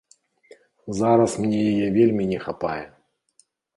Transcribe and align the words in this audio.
Зараз 0.99 1.31
мне 1.43 1.59
яе 1.73 1.87
вельмі 1.99 2.23
не 2.33 2.39
хапае. 2.47 2.83